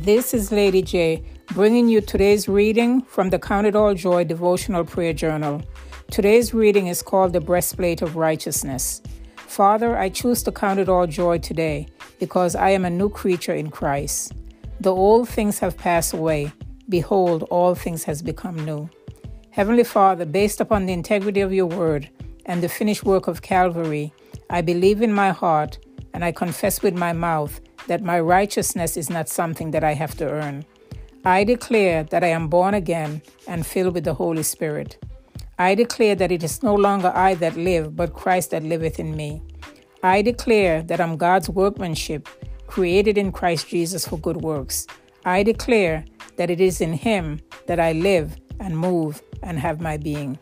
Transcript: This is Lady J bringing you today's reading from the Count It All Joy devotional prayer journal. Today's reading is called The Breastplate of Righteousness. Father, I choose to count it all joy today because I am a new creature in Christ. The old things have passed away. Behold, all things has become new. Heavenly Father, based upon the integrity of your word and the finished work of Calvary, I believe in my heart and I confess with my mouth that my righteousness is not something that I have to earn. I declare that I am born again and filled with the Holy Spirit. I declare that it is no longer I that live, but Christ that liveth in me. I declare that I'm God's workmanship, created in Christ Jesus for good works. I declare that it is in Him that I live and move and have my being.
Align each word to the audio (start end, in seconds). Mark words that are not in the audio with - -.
This 0.00 0.34
is 0.34 0.52
Lady 0.52 0.82
J 0.82 1.24
bringing 1.54 1.88
you 1.88 2.02
today's 2.02 2.48
reading 2.48 3.00
from 3.00 3.30
the 3.30 3.38
Count 3.38 3.66
It 3.66 3.74
All 3.74 3.94
Joy 3.94 4.24
devotional 4.24 4.84
prayer 4.84 5.14
journal. 5.14 5.62
Today's 6.10 6.52
reading 6.52 6.88
is 6.88 7.00
called 7.00 7.32
The 7.32 7.40
Breastplate 7.40 8.02
of 8.02 8.14
Righteousness. 8.14 9.00
Father, 9.36 9.96
I 9.96 10.10
choose 10.10 10.42
to 10.42 10.52
count 10.52 10.80
it 10.80 10.90
all 10.90 11.06
joy 11.06 11.38
today 11.38 11.88
because 12.18 12.54
I 12.54 12.70
am 12.70 12.84
a 12.84 12.90
new 12.90 13.08
creature 13.08 13.54
in 13.54 13.70
Christ. 13.70 14.34
The 14.80 14.94
old 14.94 15.30
things 15.30 15.58
have 15.60 15.78
passed 15.78 16.12
away. 16.12 16.52
Behold, 16.90 17.44
all 17.44 17.74
things 17.74 18.04
has 18.04 18.20
become 18.20 18.66
new. 18.66 18.90
Heavenly 19.48 19.84
Father, 19.84 20.26
based 20.26 20.60
upon 20.60 20.84
the 20.84 20.92
integrity 20.92 21.40
of 21.40 21.54
your 21.54 21.66
word 21.66 22.10
and 22.44 22.62
the 22.62 22.68
finished 22.68 23.04
work 23.04 23.28
of 23.28 23.40
Calvary, 23.40 24.12
I 24.50 24.60
believe 24.60 25.00
in 25.00 25.14
my 25.14 25.30
heart 25.30 25.78
and 26.12 26.22
I 26.22 26.32
confess 26.32 26.82
with 26.82 26.94
my 26.94 27.14
mouth 27.14 27.60
that 27.88 28.02
my 28.02 28.20
righteousness 28.20 28.96
is 28.96 29.10
not 29.10 29.28
something 29.28 29.70
that 29.70 29.84
I 29.84 29.94
have 29.94 30.16
to 30.18 30.28
earn. 30.28 30.64
I 31.24 31.44
declare 31.44 32.04
that 32.04 32.22
I 32.22 32.28
am 32.28 32.48
born 32.48 32.74
again 32.74 33.22
and 33.48 33.66
filled 33.66 33.94
with 33.94 34.04
the 34.04 34.14
Holy 34.14 34.42
Spirit. 34.42 34.98
I 35.58 35.74
declare 35.74 36.14
that 36.14 36.30
it 36.30 36.42
is 36.42 36.62
no 36.62 36.74
longer 36.74 37.10
I 37.14 37.34
that 37.34 37.56
live, 37.56 37.96
but 37.96 38.12
Christ 38.12 38.50
that 38.50 38.62
liveth 38.62 39.00
in 39.00 39.16
me. 39.16 39.42
I 40.02 40.22
declare 40.22 40.82
that 40.82 41.00
I'm 41.00 41.16
God's 41.16 41.48
workmanship, 41.48 42.28
created 42.66 43.16
in 43.18 43.32
Christ 43.32 43.68
Jesus 43.68 44.06
for 44.06 44.18
good 44.18 44.36
works. 44.36 44.86
I 45.24 45.42
declare 45.42 46.04
that 46.36 46.50
it 46.50 46.60
is 46.60 46.80
in 46.80 46.92
Him 46.92 47.40
that 47.66 47.80
I 47.80 47.92
live 47.92 48.36
and 48.60 48.78
move 48.78 49.22
and 49.42 49.58
have 49.58 49.80
my 49.80 49.96
being. 49.96 50.38